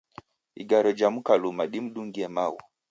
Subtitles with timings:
[0.61, 2.61] Igare jamuka luma dimdungie maghu